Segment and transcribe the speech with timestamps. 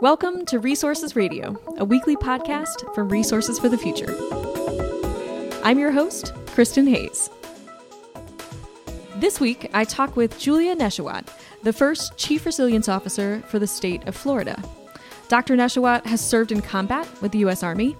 [0.00, 4.16] Welcome to Resources Radio, a weekly podcast from Resources for the Future.
[5.62, 7.28] I'm your host, Kristin Hayes.
[9.16, 11.28] This week, I talk with Julia Nesheiwat,
[11.64, 14.62] the first Chief Resilience Officer for the state of Florida.
[15.28, 15.54] Dr.
[15.54, 17.62] Nesheiwat has served in combat with the U.S.
[17.62, 17.94] Army.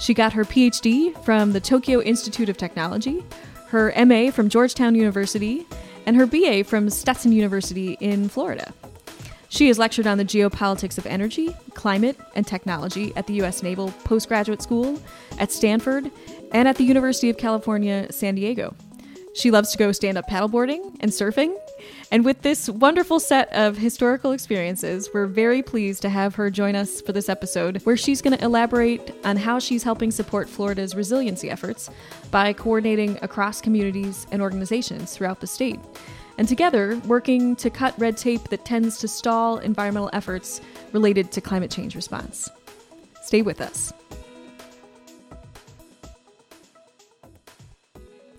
[0.00, 3.24] She got her PhD from the Tokyo Institute of Technology,
[3.68, 5.66] her MA from Georgetown University,
[6.04, 8.74] and her BA from Stetson University in Florida.
[9.48, 13.62] She has lectured on the geopolitics of energy, climate, and technology at the U.S.
[13.62, 15.00] Naval Postgraduate School,
[15.38, 16.10] at Stanford,
[16.52, 18.74] and at the University of California, San Diego.
[19.34, 21.56] She loves to go stand up paddleboarding and surfing.
[22.10, 26.74] And with this wonderful set of historical experiences, we're very pleased to have her join
[26.74, 30.94] us for this episode, where she's going to elaborate on how she's helping support Florida's
[30.94, 31.88] resiliency efforts
[32.30, 35.78] by coordinating across communities and organizations throughout the state
[36.38, 40.60] and together working to cut red tape that tends to stall environmental efforts
[40.92, 42.48] related to climate change response.
[43.22, 43.92] Stay with us.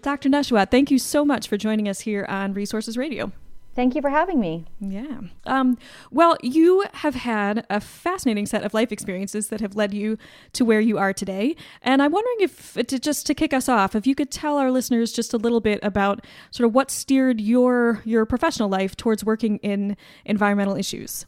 [0.01, 0.29] Dr.
[0.29, 3.33] Nesheiwat, thank you so much for joining us here on Resources Radio.
[3.75, 4.65] Thank you for having me.
[4.79, 5.21] Yeah.
[5.45, 5.77] Um,
[6.11, 10.17] well, you have had a fascinating set of life experiences that have led you
[10.53, 11.55] to where you are today.
[11.81, 14.71] And I'm wondering if, to, just to kick us off, if you could tell our
[14.71, 19.23] listeners just a little bit about sort of what steered your your professional life towards
[19.23, 19.95] working in
[20.25, 21.25] environmental issues.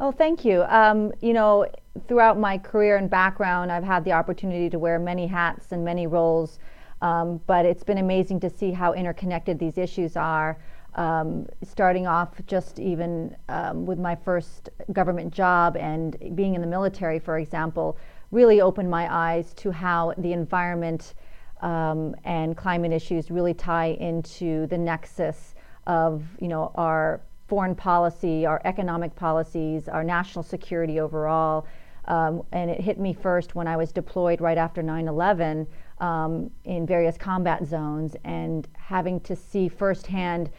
[0.00, 0.64] Oh, thank you.
[0.64, 1.66] Um, you know,
[2.08, 6.06] throughout my career and background, I've had the opportunity to wear many hats and many
[6.06, 6.58] roles.
[7.02, 10.58] Um, but it's been amazing to see how interconnected these issues are
[10.94, 16.66] um, starting off just even um, with my first government job and being in the
[16.66, 17.98] military, for example,
[18.30, 21.14] really opened my eyes to how the environment
[21.62, 25.54] um, and climate issues really tie into the nexus
[25.86, 31.66] of you know our foreign policy, our economic policies, our national security overall.
[32.06, 35.66] Um, and it hit me first when I was deployed right after 9 11
[36.00, 40.50] um, in various combat zones and having to see firsthand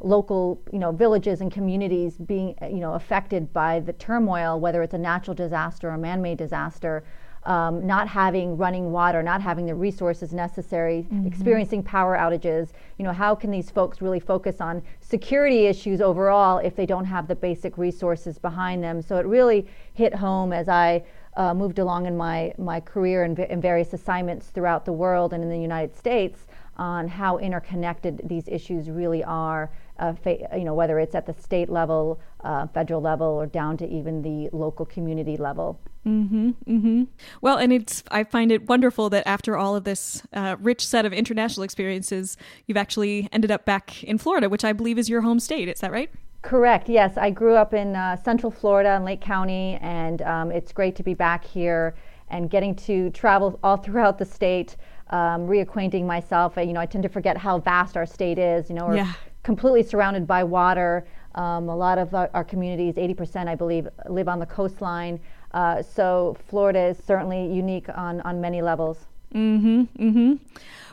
[0.00, 4.94] local you know villages and communities being you know affected by the turmoil whether it's
[4.94, 7.04] a natural disaster or a man-made disaster
[7.44, 11.26] um, not having running water, not having the resources necessary, mm-hmm.
[11.26, 12.68] experiencing power outages.
[12.98, 17.04] You know, how can these folks really focus on security issues overall if they don't
[17.04, 19.02] have the basic resources behind them?
[19.02, 21.04] So it really hit home as I
[21.36, 25.42] uh, moved along in my my career in, in various assignments throughout the world and
[25.42, 30.74] in the United States on how interconnected these issues really are uh, fa- you know,
[30.74, 34.84] whether it's at the state level, uh, federal level, or down to even the local
[34.84, 35.78] community level.
[36.06, 37.04] Mm-hmm, mm-hmm.
[37.40, 41.06] Well, and it's I find it wonderful that after all of this uh, rich set
[41.06, 45.20] of international experiences, you've actually ended up back in Florida, which I believe is your
[45.20, 45.68] home state.
[45.68, 46.10] Is that right?
[46.42, 46.88] Correct.
[46.88, 50.96] Yes, I grew up in uh, Central Florida in Lake County, and um, it's great
[50.96, 51.94] to be back here
[52.30, 54.76] and getting to travel all throughout the state.
[55.10, 56.54] Um, reacquainting myself.
[56.56, 58.70] You know, I tend to forget how vast our state is.
[58.70, 61.06] You know, we're yeah completely surrounded by water.
[61.34, 65.18] Um, a lot of our, our, communities, 80% I believe, live on the coastline.
[65.52, 69.06] Uh, so Florida is certainly unique on, on many levels.
[69.34, 69.82] Mm-hmm.
[70.08, 70.34] Mm-hmm.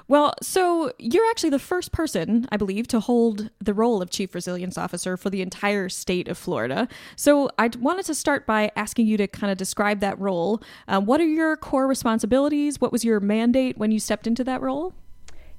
[0.09, 4.33] Well, so you're actually the first person, I believe, to hold the role of Chief
[4.33, 6.87] Resilience Officer for the entire state of Florida.
[7.15, 10.63] So I wanted to start by asking you to kind of describe that role.
[10.87, 12.81] Uh, what are your core responsibilities?
[12.81, 14.95] What was your mandate when you stepped into that role?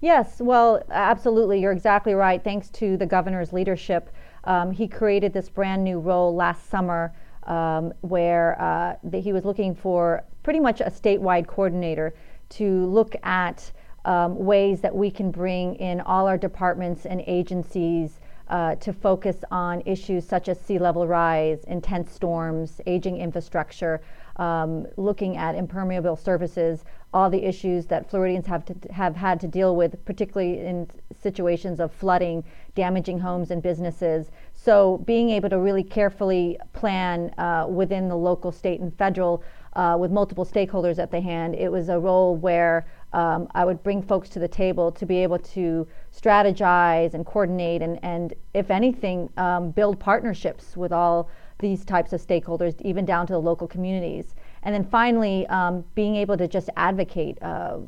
[0.00, 1.60] Yes, well, absolutely.
[1.60, 2.42] You're exactly right.
[2.42, 4.10] Thanks to the governor's leadership,
[4.42, 9.76] um, he created this brand new role last summer um, where uh, he was looking
[9.76, 12.14] for pretty much a statewide coordinator
[12.48, 13.70] to look at
[14.04, 19.44] um, ways that we can bring in all our departments and agencies uh, to focus
[19.50, 24.00] on issues such as sea level rise, intense storms, aging infrastructure,
[24.36, 29.46] um, looking at impermeable surfaces, all the issues that Floridians have to, have had to
[29.46, 30.88] deal with, particularly in
[31.20, 32.42] situations of flooding,
[32.74, 34.30] damaging homes and businesses.
[34.54, 39.42] So, being able to really carefully plan uh, within the local, state, and federal,
[39.74, 43.82] uh, with multiple stakeholders at the hand, it was a role where um, I would
[43.82, 45.86] bring folks to the table to be able to
[46.16, 51.28] strategize and coordinate, and, and if anything, um, build partnerships with all
[51.58, 54.34] these types of stakeholders, even down to the local communities.
[54.62, 57.78] And then finally, um, being able to just advocate uh,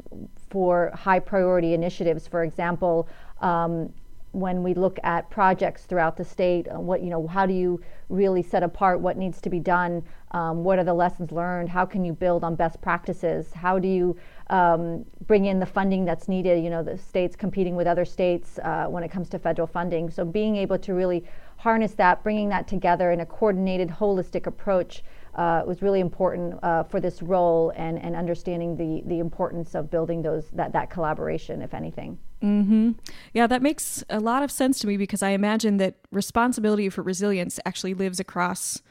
[0.51, 2.27] for high priority initiatives.
[2.27, 3.09] For example,
[3.41, 3.93] um,
[4.33, 7.81] when we look at projects throughout the state, uh, what you know, how do you
[8.09, 10.03] really set apart what needs to be done?
[10.33, 11.69] Um, what are the lessons learned?
[11.69, 13.53] How can you build on best practices?
[13.53, 14.17] How do you
[14.49, 16.65] um, bring in the funding that's needed?
[16.65, 20.11] You know, the states competing with other states uh, when it comes to federal funding.
[20.11, 21.25] So being able to really
[21.59, 26.83] harness that, bringing that together in a coordinated, holistic approach uh, was really important uh,
[26.85, 31.63] for this role and, and understanding the, the importance of building those that, that collaboration,
[31.63, 32.19] if anything.
[32.43, 32.93] Mm-hmm.
[33.33, 37.03] Yeah, that makes a lot of sense to me because I imagine that responsibility for
[37.03, 38.83] resilience actually lives across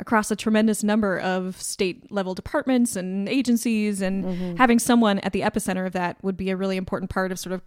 [0.00, 4.54] across a tremendous number of state level departments and agencies and mm-hmm.
[4.54, 7.52] having someone at the epicenter of that would be a really important part of sort
[7.52, 7.62] of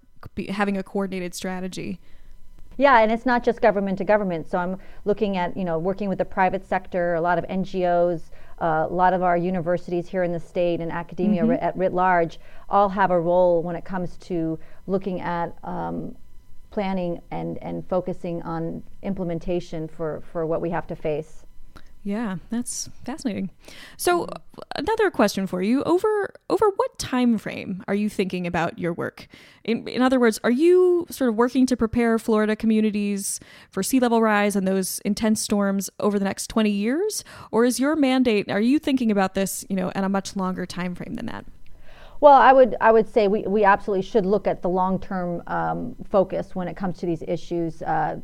[0.48, 2.00] having a coordinated strategy.
[2.78, 4.50] Yeah, and it's not just government to government.
[4.50, 8.22] So I'm looking at, you know, working with the private sector, a lot of NGOs,
[8.62, 11.64] uh, a lot of our universities here in the state and academia mm-hmm.
[11.64, 12.40] at writ large
[12.70, 16.16] all have a role when it comes to looking at um,
[16.70, 21.46] planning and, and focusing on implementation for, for what we have to face.
[22.04, 23.52] Yeah, that's fascinating.
[23.96, 24.28] So,
[24.76, 29.28] another question for you: over over what time frame are you thinking about your work?
[29.64, 33.40] In, in other words, are you sort of working to prepare Florida communities
[33.70, 37.80] for sea level rise and those intense storms over the next twenty years, or is
[37.80, 38.50] your mandate?
[38.50, 41.46] Are you thinking about this, you know, at a much longer time frame than that?
[42.22, 45.42] Well, I would I would say we, we absolutely should look at the long term
[45.48, 47.82] um, focus when it comes to these issues.
[47.82, 48.18] Uh,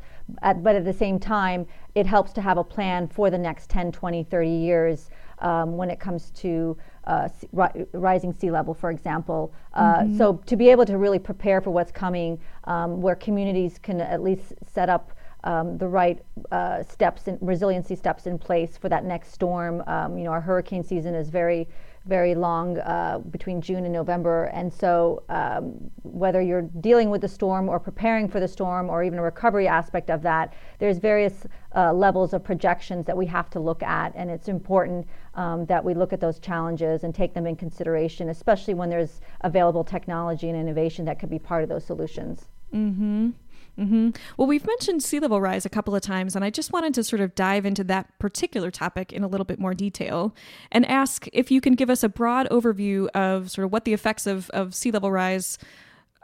[0.44, 1.66] at, but at the same time,
[1.96, 5.10] it helps to have a plan for the next 10, 20, 30 years
[5.40, 9.52] um, when it comes to uh, ri- rising sea level, for example.
[9.74, 10.18] Uh, mm-hmm.
[10.18, 14.22] So to be able to really prepare for what's coming, um, where communities can at
[14.22, 16.20] least set up um, the right
[16.52, 19.82] uh, steps and resiliency steps in place for that next storm.
[19.88, 21.68] Um, you know, our hurricane season is very
[22.08, 24.46] very long uh, between June and November.
[24.46, 29.04] And so, um, whether you're dealing with the storm or preparing for the storm or
[29.04, 31.46] even a recovery aspect of that, there's various
[31.76, 34.14] uh, levels of projections that we have to look at.
[34.16, 38.30] And it's important um, that we look at those challenges and take them in consideration,
[38.30, 42.46] especially when there's available technology and innovation that could be part of those solutions.
[42.74, 43.30] Mm-hmm.
[43.78, 44.10] Mm-hmm.
[44.38, 47.04] Well, we've mentioned sea level rise a couple of times, and I just wanted to
[47.04, 50.34] sort of dive into that particular topic in a little bit more detail
[50.72, 53.94] and ask if you can give us a broad overview of sort of what the
[53.94, 55.58] effects of, of sea level rise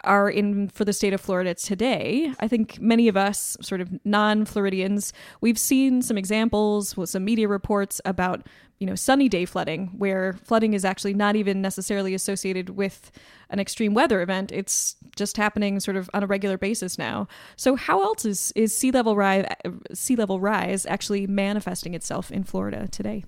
[0.04, 2.34] are in for the state of Florida today.
[2.40, 7.48] I think many of us, sort of non-Floridians, we've seen some examples with some media
[7.48, 8.48] reports about
[8.80, 13.12] you know sunny day flooding, where flooding is actually not even necessarily associated with
[13.50, 14.52] an extreme weather event.
[14.52, 17.28] It's just happening sort of on a regular basis now.
[17.56, 19.46] So how else is is sea level rise
[19.94, 23.24] sea level rise actually manifesting itself in Florida today?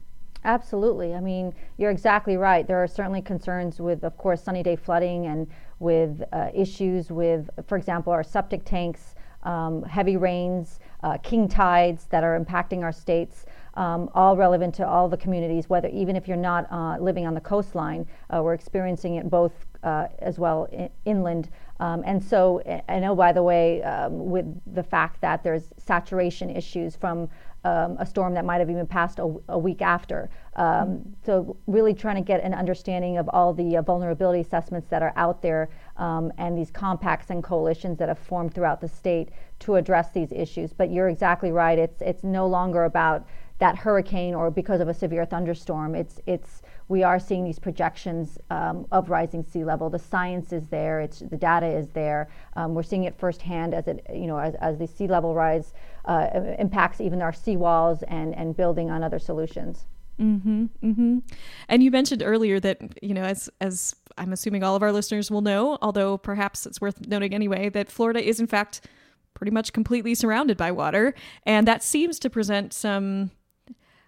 [0.45, 1.15] Absolutely.
[1.15, 2.67] I mean, you're exactly right.
[2.67, 5.47] There are certainly concerns with, of course, sunny day flooding and
[5.79, 12.05] with uh, issues with, for example, our septic tanks, um, heavy rains, uh, king tides
[12.05, 13.45] that are impacting our states.
[13.75, 17.33] Um, all relevant to all the communities, whether even if you're not uh, living on
[17.33, 19.51] the coastline, uh, we're experiencing it both
[19.83, 21.49] uh, as well in, inland.
[21.81, 26.49] Um, and so I know, by the way, um, with the fact that there's saturation
[26.49, 27.29] issues from
[27.65, 30.29] um, a storm that might have even passed a, a week after.
[30.55, 35.01] Um, so, really trying to get an understanding of all the uh, vulnerability assessments that
[35.01, 39.29] are out there um, and these compacts and coalitions that have formed throughout the state
[39.59, 40.73] to address these issues.
[40.73, 41.77] But you're exactly right.
[41.77, 43.25] It's it's no longer about
[43.57, 45.95] that hurricane or because of a severe thunderstorm.
[45.95, 49.89] It's it's we are seeing these projections um, of rising sea level.
[49.89, 51.01] The science is there.
[51.01, 52.29] It's the data is there.
[52.55, 55.73] Um, we're seeing it firsthand as it you know as, as the sea level rise
[56.05, 59.85] uh, impacts even our seawalls and and building on other solutions.
[60.19, 61.19] Mm-hmm, mm-hmm.
[61.67, 65.29] And you mentioned earlier that you know, as as I'm assuming all of our listeners
[65.29, 68.87] will know, although perhaps it's worth noting anyway, that Florida is in fact
[69.33, 71.13] pretty much completely surrounded by water,
[71.45, 73.31] and that seems to present some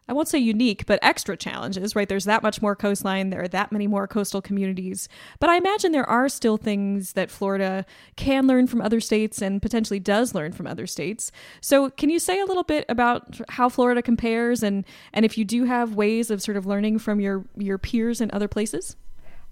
[0.10, 2.08] I won't say unique, but extra challenges, right?
[2.08, 5.10] There's that much more coastline, there are that many more coastal communities.
[5.40, 7.86] But I imagine there are still things that Florida
[8.16, 11.32] can learn from other states and potentially does learn from other states.
[11.60, 15.44] So, can you say a little bit about how Florida compares and and if you
[15.44, 18.96] do have ways of sort of learning from your your peers in other places?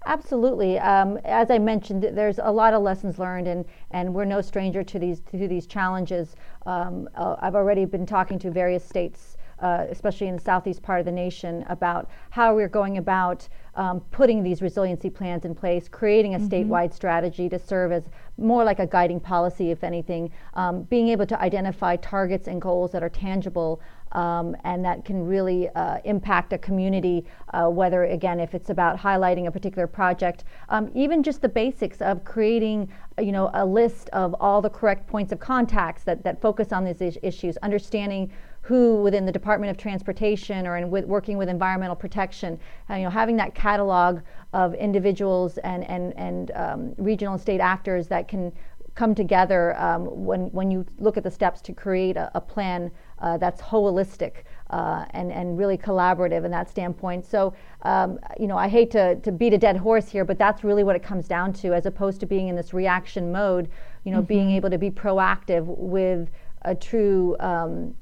[0.06, 0.78] Absolutely.
[0.78, 4.84] Um, as I mentioned, there's a lot of lessons learned, and, and we're no stranger
[4.84, 6.36] to these to these challenges.
[6.64, 11.00] Um, uh, I've already been talking to various states uh, especially in the southeast part
[11.00, 15.88] of the nation, about how we're going about um, putting these resiliency plans in place,
[15.88, 16.48] creating a mm-hmm.
[16.48, 18.04] statewide strategy to serve as
[18.38, 22.92] more like a guiding policy, if anything, um, being able to identify targets and goals
[22.92, 23.80] that are tangible
[24.12, 28.98] um, and that can really uh, impact a community, uh, whether, again, if it's about
[28.98, 32.88] highlighting a particular project, um, even just the basics of creating
[33.20, 36.84] you know, a list of all the correct points of contacts that, that focus on
[36.84, 38.30] these is- issues, understanding
[38.66, 42.58] who within the Department of Transportation or in with working with environmental protection,
[42.90, 44.20] uh, you know, having that catalog
[44.52, 48.52] of individuals and and and um, regional and state actors that can
[48.96, 52.90] come together um, when when you look at the steps to create a, a plan
[53.20, 57.24] uh, that's holistic uh, and, and really collaborative in that standpoint.
[57.24, 60.64] So, um, you know, I hate to, to beat a dead horse here, but that's
[60.64, 63.70] really what it comes down to, as opposed to being in this reaction mode,
[64.04, 64.26] you know, mm-hmm.
[64.26, 66.28] being able to be proactive with
[66.62, 67.94] a true, um,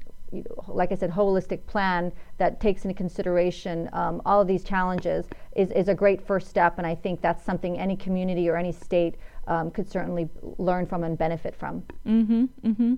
[0.67, 5.25] like I said, holistic plan that takes into consideration um, all of these challenges
[5.55, 6.77] is, is a great first step.
[6.77, 9.15] And I think that's something any community or any state
[9.47, 11.83] um, could certainly learn from and benefit from.
[12.07, 12.93] Mm-hmm, mm-hmm.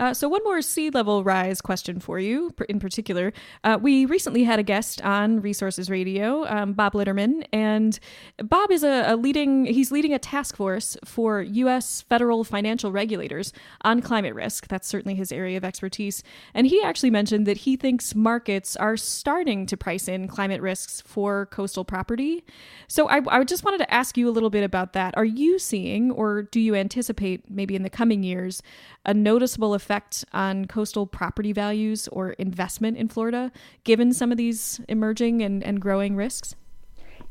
[0.00, 3.34] Uh, so, one more sea level rise question for you in particular.
[3.64, 8.00] Uh, we recently had a guest on Resources Radio, um, Bob Litterman, and
[8.42, 12.00] Bob is a, a, leading, he's leading a task force for U.S.
[12.00, 13.52] federal financial regulators
[13.82, 14.68] on climate risk.
[14.68, 16.22] That's certainly his area of expertise.
[16.54, 21.02] And he actually mentioned that he thinks markets are starting to price in climate risks
[21.02, 22.42] for coastal property.
[22.88, 25.14] So, I, I just wanted to ask you a little bit about that.
[25.18, 28.62] Are you seeing, or do you anticipate maybe in the coming years,
[29.10, 33.50] a noticeable effect on coastal property values or investment in Florida,
[33.82, 36.54] given some of these emerging and, and growing risks?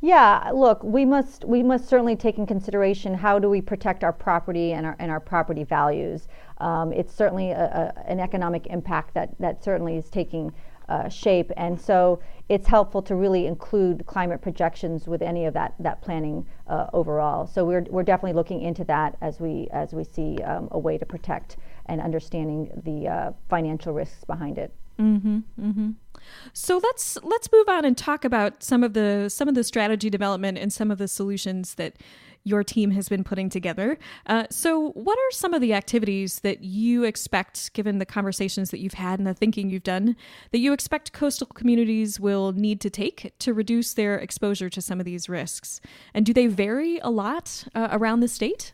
[0.01, 4.13] Yeah, look, we must we must certainly take in consideration how do we protect our
[4.13, 6.27] property and our and our property values.
[6.57, 10.53] Um, it's certainly a, a, an economic impact that that certainly is taking
[10.89, 11.51] uh, shape.
[11.55, 12.19] And so
[12.50, 17.48] it's helpful to really include climate projections with any of that that planning uh, overall.
[17.48, 20.98] So we're we're definitely looking into that as we as we see um, a way
[20.98, 24.74] to protect and understanding the uh, financial risks behind it.
[25.00, 25.89] Mm-hmm, mm-hmm.
[26.53, 30.10] So let's let's move on and talk about some of the some of the strategy
[30.10, 31.96] development and some of the solutions that
[32.50, 33.98] your team has been putting together.
[34.25, 38.79] Uh, so, what are some of the activities that you expect, given the conversations that
[38.79, 40.15] you've had and the thinking you've done,
[40.51, 45.00] that you expect coastal communities will need to take to reduce their exposure to some
[45.00, 45.79] of these risks?
[46.13, 48.74] And do they vary a lot uh, around the state?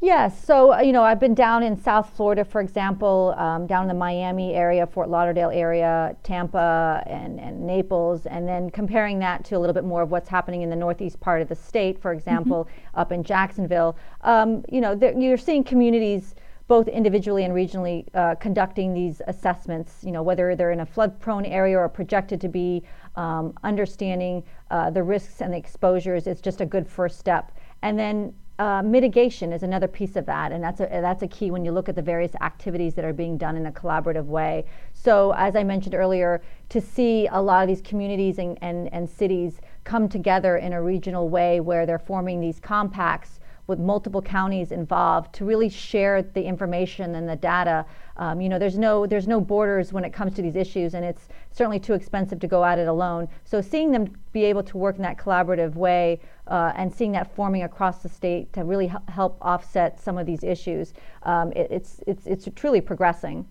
[0.00, 0.44] Yes.
[0.44, 3.88] So, uh, you know, I've been down in South Florida, for example, um, down in
[3.88, 9.56] the Miami area, Fort Lauderdale area, Tampa, and, and Naples, and then comparing that to
[9.56, 12.12] a little bit more of what's happening in the northeast part of the state, for
[12.12, 13.00] example, mm-hmm.
[13.00, 13.96] up in Jacksonville.
[14.20, 16.34] Um, you know, you're seeing communities
[16.66, 21.18] both individually and regionally uh, conducting these assessments, you know, whether they're in a flood
[21.20, 22.82] prone area or projected to be,
[23.16, 27.52] um, understanding uh, the risks and the exposures is just a good first step.
[27.82, 31.50] And then uh, mitigation is another piece of that, and that's a that's a key
[31.50, 34.64] when you look at the various activities that are being done in a collaborative way.
[34.92, 39.10] So, as I mentioned earlier, to see a lot of these communities and, and, and
[39.10, 44.72] cities come together in a regional way where they're forming these compacts with multiple counties
[44.72, 47.84] involved to really share the information and the data.
[48.16, 51.04] Um, you know, there's no there's no borders when it comes to these issues, and
[51.04, 53.28] it's certainly too expensive to go at it alone.
[53.44, 57.34] So seeing them be able to work in that collaborative way uh, and seeing that
[57.34, 62.00] forming across the state to really help offset some of these issues, um, it, it's
[62.06, 63.46] it's it's truly progressing.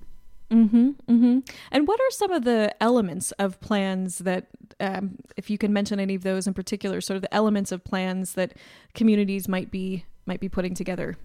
[0.51, 1.39] Mm-hmm, mm-hmm.
[1.71, 4.47] And what are some of the elements of plans that,
[4.79, 7.83] um, if you can mention any of those in particular, sort of the elements of
[7.83, 8.53] plans that
[8.93, 11.17] communities might be might be putting together?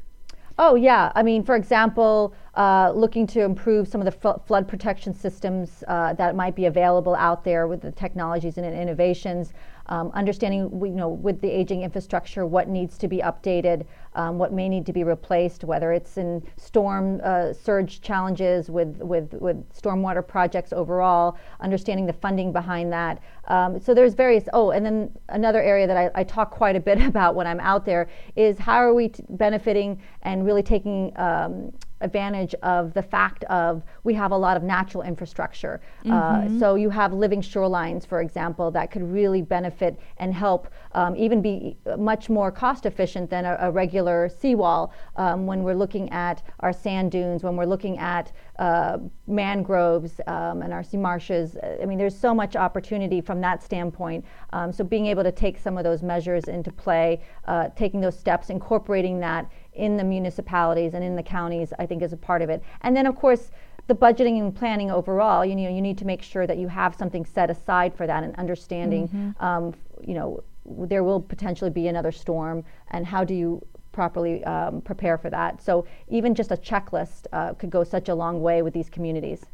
[0.60, 4.66] Oh yeah, I mean, for example, uh, looking to improve some of the f- flood
[4.66, 9.52] protection systems uh, that might be available out there with the technologies and innovations
[9.88, 14.52] um, understanding, you know, with the aging infrastructure, what needs to be updated, um, what
[14.52, 19.56] may need to be replaced, whether it's in storm uh, surge challenges with, with, with
[19.72, 23.22] stormwater projects overall, understanding the funding behind that.
[23.46, 26.80] Um, so there's various, oh, and then another area that I, I, talk quite a
[26.80, 31.12] bit about when I'm out there is how are we t- benefiting and really taking
[31.16, 35.80] um, advantage of the fact of we have a lot of natural infrastructure.
[36.04, 36.56] Uh, mm-hmm.
[36.56, 41.16] Uh, so you have living shorelines, for example, that could really benefit and help um,
[41.16, 46.10] even be much more cost efficient than a, a regular seawall um, when we're looking
[46.10, 51.56] at our sand dunes, when we're looking at uh, mangroves um, and our sea marshes.
[51.80, 54.24] I mean, there's so much opportunity from that standpoint.
[54.52, 58.18] Um, so being able to take some of those measures into play, uh, taking those
[58.18, 62.42] steps, incorporating that in the municipalities and in the counties, I think is a part
[62.42, 62.62] of it.
[62.82, 63.50] And then, of course,
[63.86, 66.94] the budgeting and planning overall, you know, you need to make sure that you have
[66.94, 69.44] something set aside for that and understanding, mm-hmm.
[69.44, 69.74] um,
[70.06, 75.16] you know, there will potentially be another storm, and how do you properly um, prepare
[75.16, 75.62] for that?
[75.62, 79.46] So even just a checklist uh, could go such a long way with these communities.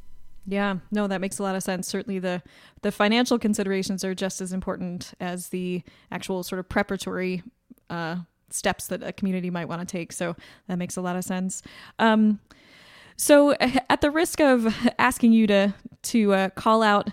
[0.47, 1.88] Yeah, no, that makes a lot of sense.
[1.88, 2.43] Certainly, the
[2.83, 7.43] the financial considerations are just as important as the actual sort of preparatory
[7.88, 8.16] uh,
[8.54, 10.12] steps that a community might want to take.
[10.12, 10.37] So
[10.68, 11.62] that makes a lot of sense.
[11.99, 12.40] Um,
[13.16, 17.11] so, at the risk of asking you to to uh, call out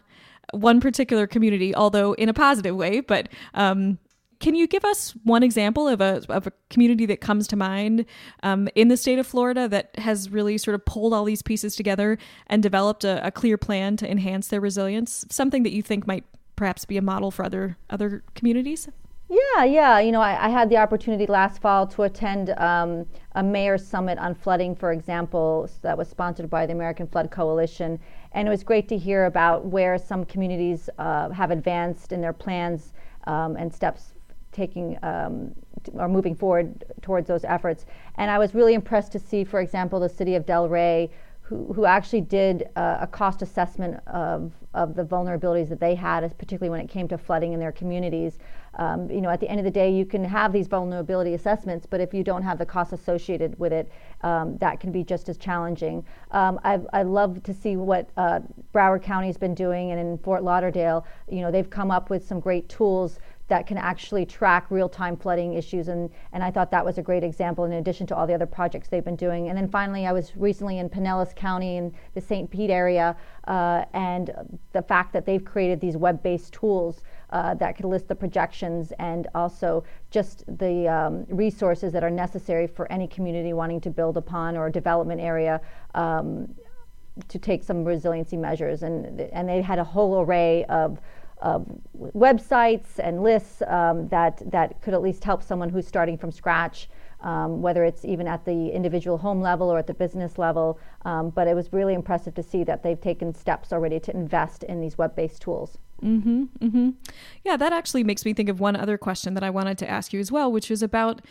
[0.53, 3.99] one particular community, although in a positive way, but um,
[4.39, 8.05] can you give us one example of a, of a community that comes to mind
[8.41, 11.75] um, in the state of Florida that has really sort of pulled all these pieces
[11.75, 12.17] together
[12.47, 15.25] and developed a, a clear plan to enhance their resilience?
[15.29, 18.89] Something that you think might perhaps be a model for other other communities?
[19.31, 19.99] Yeah, yeah.
[19.99, 24.17] You know, I, I, had the opportunity last fall to attend um, a mayor's summit
[24.17, 27.97] on flooding, for example, that was sponsored by the American Flood Coalition.
[28.33, 32.33] And it was great to hear about where some communities uh, have advanced in their
[32.33, 32.91] plans
[33.25, 34.11] um, and steps
[34.51, 35.55] taking um,
[35.93, 37.85] or moving forward towards those efforts.
[38.15, 41.09] And I was really impressed to see, for example, the city of Delray
[41.51, 46.21] who, who actually did uh, a cost assessment of, of the vulnerabilities that they had,
[46.37, 48.39] particularly when it came to flooding in their communities.
[48.75, 51.85] Um, you know, at the end of the day, you can have these vulnerability assessments,
[51.85, 55.27] but if you don't have the costs associated with it, um, that can be just
[55.27, 56.05] as challenging.
[56.31, 58.39] Um, I, I love to see what uh,
[58.73, 62.25] Broward County has been doing, and in Fort Lauderdale, you know, they've come up with
[62.25, 63.19] some great tools
[63.51, 67.21] that can actually track real-time flooding issues and, and I thought that was a great
[67.21, 69.49] example in addition to all the other projects they've been doing.
[69.49, 72.49] And then finally I was recently in Pinellas County in the St.
[72.49, 73.13] Pete area
[73.49, 74.31] uh, and
[74.71, 79.27] the fact that they've created these web-based tools uh, that could list the projections and
[79.35, 84.55] also just the um, resources that are necessary for any community wanting to build upon
[84.55, 85.59] or development area
[85.93, 86.47] um,
[87.27, 88.83] to take some resiliency measures.
[88.83, 91.01] And, and they had a whole array of
[91.41, 91.65] of
[91.97, 96.89] websites and lists um, that, that could at least help someone who's starting from scratch,
[97.21, 100.79] um, whether it's even at the individual home level or at the business level.
[101.03, 104.63] Um, but it was really impressive to see that they've taken steps already to invest
[104.63, 105.77] in these web based tools.
[106.03, 106.89] Mm-hmm, mm-hmm.
[107.43, 110.13] Yeah, that actually makes me think of one other question that I wanted to ask
[110.13, 111.21] you as well, which is about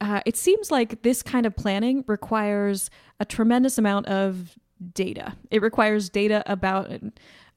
[0.00, 4.58] uh, it seems like this kind of planning requires a tremendous amount of
[4.94, 5.34] data.
[5.50, 6.90] It requires data about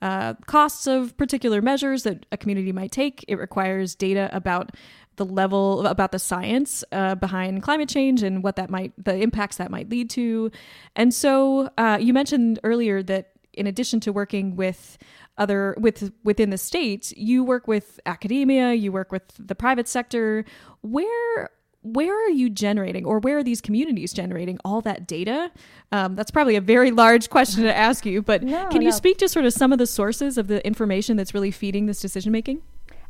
[0.03, 3.23] uh, costs of particular measures that a community might take.
[3.29, 4.71] It requires data about
[5.15, 9.57] the level about the science uh, behind climate change and what that might the impacts
[9.57, 10.51] that might lead to
[10.95, 14.97] and so uh, you mentioned earlier that in addition to working with
[15.37, 20.43] other with within the state you work with academia you work with the private sector
[20.81, 21.51] where
[21.83, 25.51] where are you generating or where are these communities generating all that data?
[25.91, 28.95] Um, that's probably a very large question to ask you, but no, can you no.
[28.95, 31.99] speak to sort of some of the sources of the information that's really feeding this
[31.99, 32.61] decision making?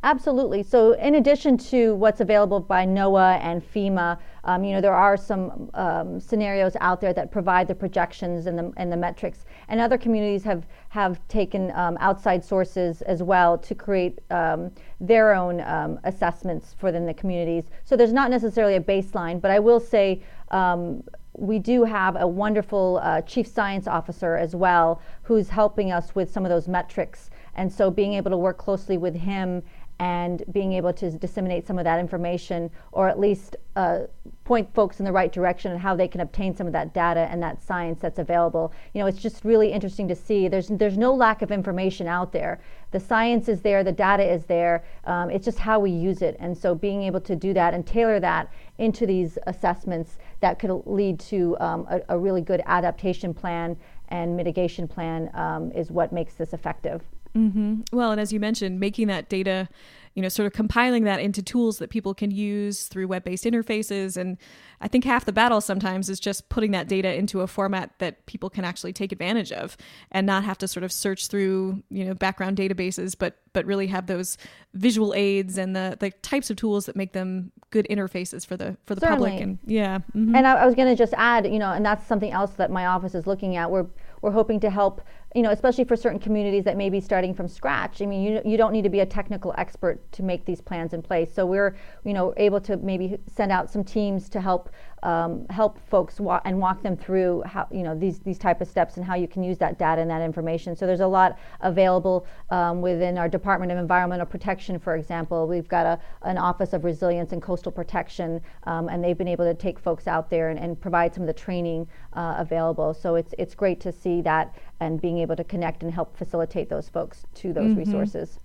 [0.05, 0.63] Absolutely.
[0.63, 5.15] So, in addition to what's available by NOAA and FEMA, um, you know there are
[5.15, 9.79] some um, scenarios out there that provide the projections and the and the metrics, and
[9.79, 15.61] other communities have have taken um, outside sources as well to create um, their own
[15.61, 17.63] um, assessments for the communities.
[17.85, 21.01] So there's not necessarily a baseline, but I will say um,
[21.37, 26.31] we do have a wonderful uh, chief science officer as well who's helping us with
[26.31, 27.29] some of those metrics.
[27.55, 29.63] And so being able to work closely with him
[29.99, 33.99] and being able to disseminate some of that information or at least uh,
[34.43, 37.27] point folks in the right direction and how they can obtain some of that data
[37.31, 38.73] and that science that's available.
[38.93, 40.47] You know, it's just really interesting to see.
[40.47, 42.59] There's there's no lack of information out there.
[42.91, 44.83] The science is there, the data is there.
[45.05, 46.35] Um, it's just how we use it.
[46.39, 50.71] And so being able to do that and tailor that into these assessments that could
[50.85, 53.77] lead to um, a, a, really good adaptation plan
[54.09, 57.01] and mitigation plan um, is what makes this effective.
[57.35, 57.81] Mm-hmm.
[57.91, 59.67] Well, and as you mentioned, making that data,
[60.13, 63.43] you know, sort of compiling that into tools that people can use through web based
[63.43, 64.15] interfaces.
[64.17, 64.37] And
[64.81, 68.25] I think half the battle sometimes is just putting that data into a format that
[68.27, 69.75] people can actually take advantage of
[70.11, 73.87] and not have to sort of search through, you know, background databases, but but really
[73.87, 74.37] have those
[74.73, 78.77] visual aids and the, the types of tools that make them good interfaces for the
[78.85, 79.29] for the Certainly.
[79.31, 79.43] public.
[79.43, 79.99] And yeah.
[80.15, 80.35] Mm-hmm.
[80.35, 82.69] And I, I was going to just add, you know, and that's something else that
[82.69, 83.71] my office is looking at.
[83.71, 83.87] We're
[84.21, 85.01] we're hoping to help
[85.35, 88.01] you know, especially for certain communities that may be starting from scratch.
[88.01, 90.93] I mean, you, you don't need to be a technical expert to make these plans
[90.93, 91.33] in place.
[91.33, 94.69] So we're, you know, able to maybe send out some teams to help
[95.03, 98.67] um, help folks wa- and walk them through how, you know, these these type of
[98.67, 100.75] steps and how you can use that data and that information.
[100.75, 105.47] So there's a lot available um, within our Department of Environmental Protection, for example.
[105.47, 109.45] We've got a, an Office of Resilience and Coastal Protection, um, and they've been able
[109.45, 112.93] to take folks out there and, and provide some of the training uh, available.
[112.93, 116.69] So it's it's great to see that and being able to connect and help facilitate
[116.69, 117.79] those folks to those mm-hmm.
[117.79, 118.39] resources.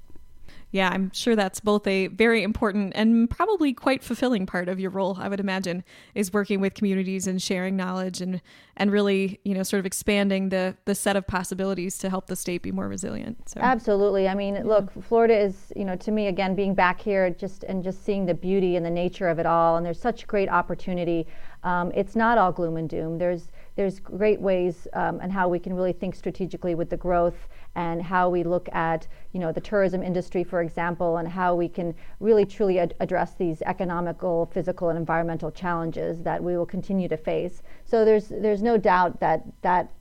[0.71, 4.91] Yeah, I'm sure that's both a very important and probably quite fulfilling part of your
[4.91, 5.83] role, I would imagine,
[6.15, 8.41] is working with communities and sharing knowledge and
[8.77, 12.37] and really, you know, sort of expanding the the set of possibilities to help the
[12.37, 13.49] state be more resilient.
[13.49, 14.29] So Absolutely.
[14.29, 17.83] I mean, look, Florida is, you know, to me again being back here just and
[17.83, 21.27] just seeing the beauty and the nature of it all and there's such great opportunity.
[21.63, 23.19] Um, it's not all gloom and doom.
[23.19, 27.47] There's there's great ways um, and how we can really think strategically with the growth
[27.77, 31.69] and how we look at you know the tourism industry, for example, and how we
[31.69, 37.07] can really truly ad- address these economical, physical, and environmental challenges that we will continue
[37.07, 37.63] to face.
[37.85, 39.93] So there's there's no doubt that that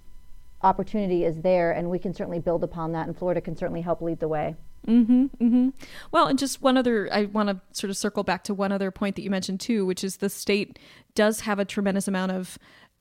[0.63, 4.01] opportunity is there, and we can certainly build upon that, and Florida can certainly help
[4.01, 4.55] lead the way.
[4.87, 5.69] Mm-hmm, mm-hmm.
[6.11, 8.89] Well, and just one other, I want to sort of circle back to one other
[8.89, 10.79] point that you mentioned too, which is the state
[11.13, 12.57] does have a tremendous amount of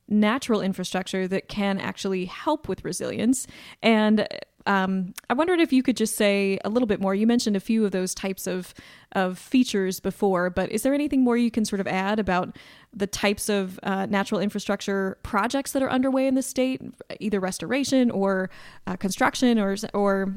[0.09, 3.47] natural infrastructure that can actually help with resilience.
[3.83, 4.27] And
[4.67, 7.15] um, I wondered if you could just say a little bit more.
[7.15, 8.75] You mentioned a few of those types of
[9.13, 12.57] of features before, but is there anything more you can sort of add about
[12.93, 16.83] the types of uh, natural infrastructure projects that are underway in the state,
[17.21, 18.51] either restoration or
[18.87, 20.35] uh, construction, or or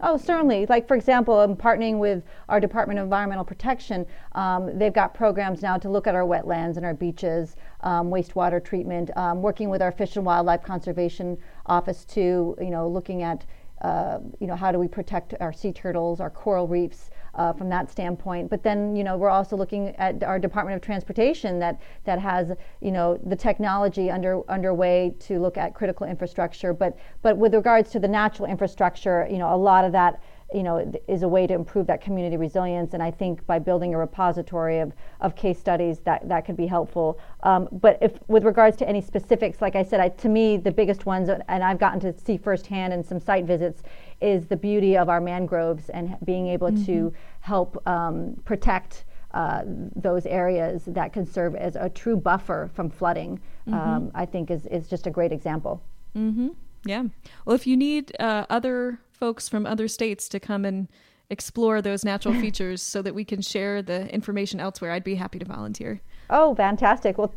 [0.00, 0.64] Oh, certainly.
[0.66, 4.06] Like, for example, I'm partnering with our Department of Environmental Protection.
[4.32, 8.64] Um, they've got programs now to look at our wetlands and our beaches, um, wastewater
[8.64, 13.44] treatment, um, working with our Fish and Wildlife Conservation Office to, you know, looking at
[13.82, 17.68] uh, you know, how do we protect our sea turtles, our coral reefs uh, from
[17.68, 18.50] that standpoint?
[18.50, 22.52] But then, you know, we're also looking at our Department of Transportation that that has,
[22.80, 26.72] you know, the technology under underway to look at critical infrastructure.
[26.72, 30.20] But but with regards to the natural infrastructure, you know, a lot of that
[30.54, 32.94] you know, is a way to improve that community resilience.
[32.94, 36.66] And I think by building a repository of, of case studies, that, that could be
[36.66, 37.18] helpful.
[37.42, 40.72] Um, but if with regards to any specifics, like I said, I, to me, the
[40.72, 43.82] biggest ones, and I've gotten to see firsthand in some site visits,
[44.20, 46.84] is the beauty of our mangroves and being able mm-hmm.
[46.84, 49.04] to help um, protect
[49.34, 49.62] uh,
[49.94, 53.74] those areas that can serve as a true buffer from flooding, mm-hmm.
[53.74, 55.82] um, I think is, is just a great example.
[56.16, 56.48] Mm-hmm.
[56.84, 57.04] Yeah.
[57.44, 60.88] Well, if you need uh, other folks from other states to come and
[61.30, 65.38] explore those natural features so that we can share the information elsewhere, I'd be happy
[65.38, 66.00] to volunteer.
[66.30, 67.18] Oh, fantastic.
[67.18, 67.34] We'll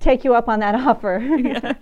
[0.00, 1.18] take you up on that offer.
[1.38, 1.74] yeah.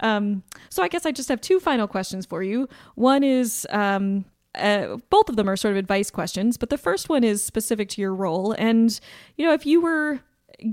[0.00, 2.68] Um, so I guess I just have two final questions for you.
[2.94, 4.24] One is um,
[4.56, 7.88] uh, both of them are sort of advice questions, but the first one is specific
[7.90, 8.52] to your role.
[8.52, 8.98] And,
[9.36, 10.20] you know, if you were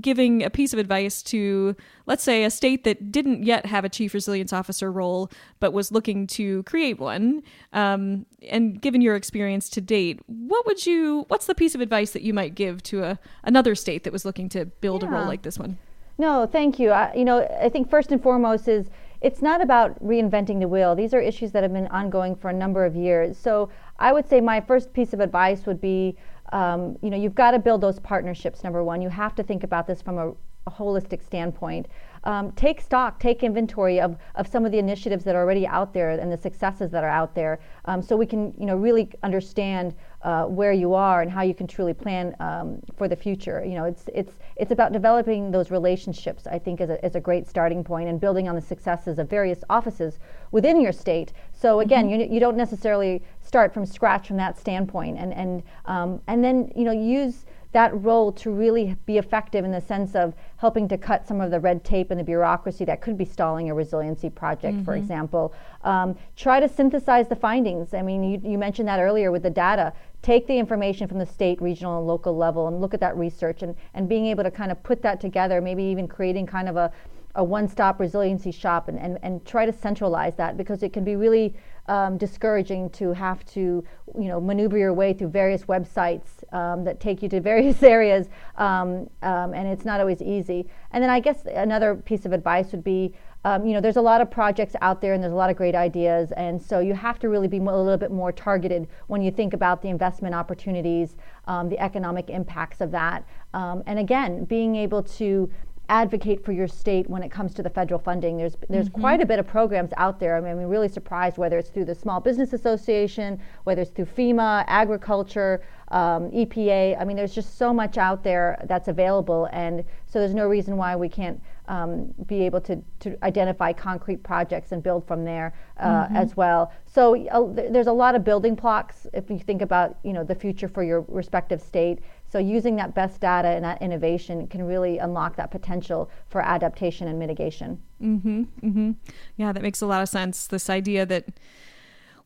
[0.00, 3.88] giving a piece of advice to, let's say, a state that didn't yet have a
[3.88, 9.68] chief resilience officer role, but was looking to create one, um, and given your experience
[9.70, 11.24] to date, what would you?
[11.28, 14.24] What's the piece of advice that you might give to a another state that was
[14.24, 15.08] looking to build yeah.
[15.08, 15.76] a role like this one?
[16.16, 16.90] No, thank you.
[16.90, 18.88] I, you know, I think first and foremost is
[19.24, 20.94] it's not about reinventing the wheel.
[20.94, 23.38] These are issues that have been ongoing for a number of years.
[23.38, 26.16] So I would say my first piece of advice would be
[26.52, 28.62] um, you know, you've got to build those partnerships.
[28.62, 30.28] Number one, you have to think about this from a,
[30.66, 31.86] a holistic standpoint.
[32.24, 35.92] Um, take stock, take inventory of, of some of the initiatives that are already out
[35.92, 39.10] there and the successes that are out there, um, so we can, you know, really
[39.22, 43.62] understand uh, where you are and how you can truly plan um, for the future.
[43.64, 46.46] You know, it's it's it's about developing those relationships.
[46.46, 49.28] I think is a, is a great starting point and building on the successes of
[49.28, 50.18] various offices
[50.50, 51.32] within your state.
[51.52, 52.20] So again, mm-hmm.
[52.22, 56.72] you you don't necessarily start from scratch from that standpoint, and and um, and then
[56.74, 60.96] you know use that role to really be effective in the sense of helping to
[60.96, 64.30] cut some of the red tape and the bureaucracy that could be stalling a resiliency
[64.30, 64.84] project, mm-hmm.
[64.84, 65.52] for example.
[65.82, 67.92] Um, try to synthesize the findings.
[67.92, 69.92] I mean, you, you mentioned that earlier with the data.
[70.24, 73.62] Take the information from the state, regional, and local level and look at that research
[73.62, 76.76] and, and being able to kind of put that together, maybe even creating kind of
[76.76, 76.90] a,
[77.34, 81.04] a one stop resiliency shop and, and, and try to centralize that because it can
[81.04, 81.54] be really
[81.88, 83.84] um, discouraging to have to,
[84.18, 88.30] you know, maneuver your way through various websites um, that take you to various areas,
[88.56, 90.66] um, um, and it's not always easy.
[90.92, 93.12] And then I guess another piece of advice would be,
[93.44, 95.56] um, you know, there's a lot of projects out there, and there's a lot of
[95.56, 99.22] great ideas, and so you have to really be a little bit more targeted when
[99.22, 104.76] you think about the investment opportunities, um, the economic impacts of that, and again, being
[104.76, 105.50] able to
[105.88, 108.38] advocate for your state when it comes to the federal funding.
[108.38, 109.00] There's there's mm-hmm.
[109.00, 110.36] quite a bit of programs out there.
[110.36, 114.06] I mean, I'm really surprised whether it's through the Small Business Association, whether it's through
[114.06, 117.00] FEMA, agriculture, um, EPA.
[117.00, 120.76] I mean, there's just so much out there that's available, and so there's no reason
[120.76, 125.54] why we can't um, be able to, to identify concrete projects and build from there
[125.78, 126.16] uh, mm-hmm.
[126.16, 126.72] as well.
[126.86, 130.34] So uh, there's a lot of building blocks if you think about you know the
[130.34, 132.00] future for your respective state.
[132.30, 137.08] So using that best data and that innovation can really unlock that potential for adaptation
[137.08, 137.80] and mitigation.
[138.02, 138.90] Mm-hmm, mm-hmm.
[139.36, 140.46] Yeah, that makes a lot of sense.
[140.46, 141.28] This idea that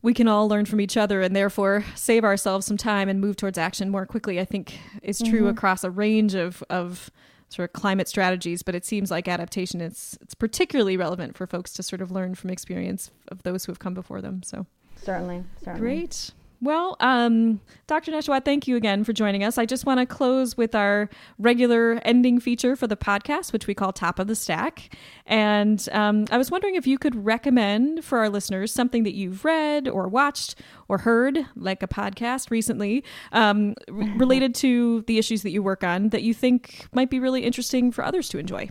[0.00, 3.36] we can all learn from each other and therefore save ourselves some time and move
[3.36, 5.48] towards action more quickly, I think is true mm-hmm.
[5.48, 7.10] across a range of, of
[7.48, 11.72] sort of climate strategies, but it seems like adaptation is it's particularly relevant for folks
[11.74, 14.42] to sort of learn from experience of those who have come before them.
[14.42, 15.80] So certainly, certainly.
[15.80, 16.30] Great.
[16.60, 18.10] Well, um, Dr.
[18.10, 19.58] Nesheiwat, thank you again for joining us.
[19.58, 23.74] I just want to close with our regular ending feature for the podcast, which we
[23.74, 24.96] call Top of the Stack.
[25.24, 29.44] And um, I was wondering if you could recommend for our listeners something that you've
[29.44, 30.56] read or watched
[30.88, 36.08] or heard, like a podcast recently, um, related to the issues that you work on
[36.08, 38.68] that you think might be really interesting for others to enjoy.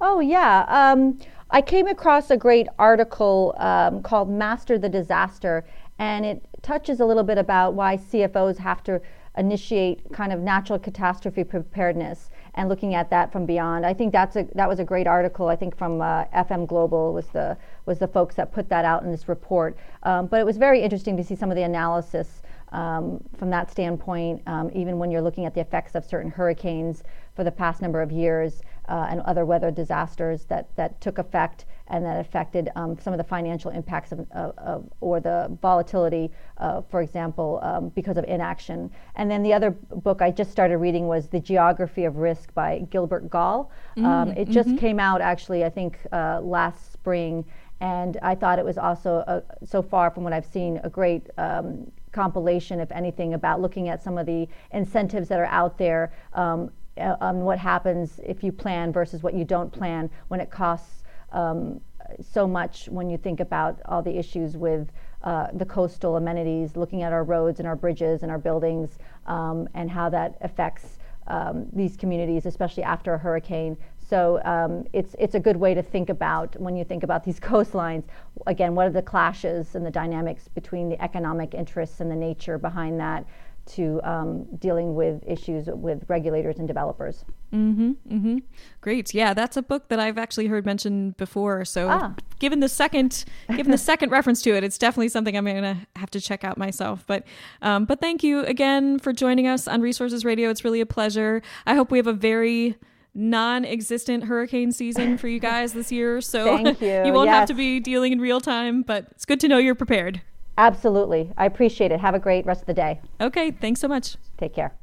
[0.00, 0.64] Oh, yeah.
[0.68, 5.64] Um, I came across a great article um, called Master the Disaster
[5.98, 9.00] and it touches a little bit about why CFOs have to
[9.36, 13.86] initiate kind of natural catastrophe preparedness and looking at that from beyond.
[13.86, 15.48] I think that's a that was a great article.
[15.48, 17.56] I think from uh, FM Global was the
[17.86, 19.76] was the folks that put that out in this report.
[20.02, 23.70] Um, but it was very interesting to see some of the analysis um, from that
[23.70, 24.42] standpoint.
[24.46, 27.02] Um, even when you're looking at the effects of certain hurricanes
[27.34, 31.66] for the past number of years uh, and other weather disasters that that took effect
[31.88, 36.82] and that affected um, some of the financial impacts of, of or the volatility, uh,
[36.82, 38.90] for example, um, because of inaction.
[39.16, 42.86] And then the other book I just started reading was The Geography of Risk by
[42.90, 43.70] Gilbert Gaul.
[43.96, 44.04] Mm-hmm.
[44.04, 44.78] Um, it just mm-hmm.
[44.78, 47.44] came out actually, I think, uh, last spring.
[47.80, 51.28] And I thought it was also, a, so far from what I've seen, a great
[51.38, 56.12] um, compilation, if anything, about looking at some of the incentives that are out there
[56.32, 60.50] um, uh, on what happens if you plan versus what you don't plan when it
[60.50, 61.80] costs um,
[62.20, 64.90] so much when you think about all the issues with
[65.22, 69.68] uh, the coastal amenities, looking at our roads and our bridges and our buildings, um,
[69.74, 73.76] and how that affects um, these communities, especially after a hurricane.
[74.08, 77.38] So um, it's it's a good way to think about when you think about these
[77.50, 78.04] coastlines.
[78.46, 82.58] Again, what are the clashes and the dynamics between the economic interests and the nature
[82.58, 83.26] behind that?
[83.68, 87.24] to um, dealing with issues with regulators and developers.
[87.52, 88.38] Mm-hmm, mm-hmm.
[88.80, 89.12] Great.
[89.12, 91.64] Yeah, that's a book that I've actually heard mentioned before.
[91.64, 92.14] So, ah.
[92.38, 95.76] given the second, given the second reference to it, it's definitely something I'm going to
[95.96, 97.04] have to check out myself.
[97.06, 97.24] But,
[97.60, 100.48] um, but thank you again for joining us on Resources Radio.
[100.48, 101.42] It's really a pleasure.
[101.66, 102.76] I hope we have a very
[103.18, 107.04] non-existent hurricane season for you guys this year so you.
[107.04, 107.34] you won't yes.
[107.34, 110.20] have to be dealing in real time but it's good to know you're prepared
[110.58, 111.30] Absolutely.
[111.38, 112.00] I appreciate it.
[112.00, 113.00] Have a great rest of the day.
[113.20, 113.52] Okay.
[113.52, 114.16] Thanks so much.
[114.36, 114.74] Take care.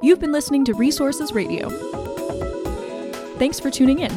[0.00, 1.68] You've been listening to Resources Radio.
[3.38, 4.12] Thanks for tuning in.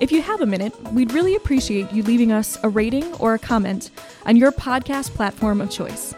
[0.00, 3.38] If you have a minute, we'd really appreciate you leaving us a rating or a
[3.38, 3.90] comment
[4.26, 6.14] on your podcast platform of choice.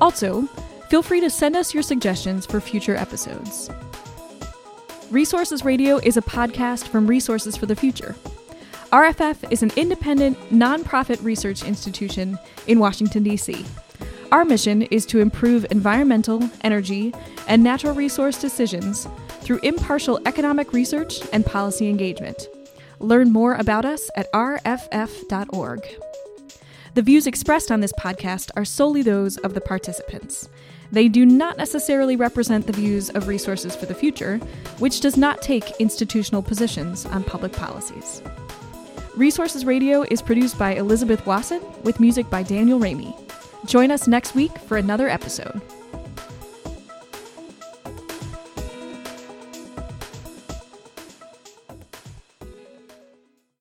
[0.00, 0.42] Also,
[0.88, 3.70] feel free to send us your suggestions for future episodes.
[5.10, 8.14] Resources Radio is a podcast from Resources for the Future.
[8.92, 13.64] RFF is an independent, nonprofit research institution in Washington, D.C.
[14.32, 17.14] Our mission is to improve environmental, energy,
[17.46, 19.08] and natural resource decisions
[19.40, 22.46] through impartial economic research and policy engagement.
[22.98, 25.88] Learn more about us at rff.org.
[26.92, 30.50] The views expressed on this podcast are solely those of the participants.
[30.90, 34.38] They do not necessarily represent the views of Resources for the Future,
[34.78, 38.22] which does not take institutional positions on public policies.
[39.16, 43.14] Resources Radio is produced by Elizabeth Wasson with music by Daniel Ramey.
[43.66, 45.60] Join us next week for another episode.